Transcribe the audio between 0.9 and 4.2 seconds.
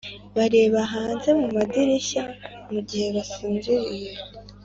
hanze mu madirishya mugihe basinziriye